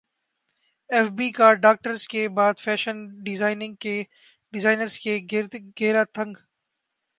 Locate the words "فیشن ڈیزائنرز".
2.59-4.97